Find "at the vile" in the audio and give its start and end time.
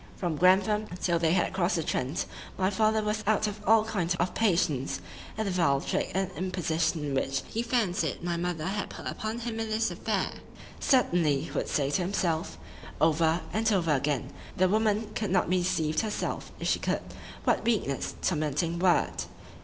5.37-5.79